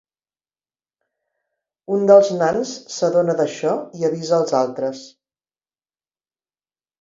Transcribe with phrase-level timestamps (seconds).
[1.97, 5.05] Un dels nans s'adona d'això i avisa els altres.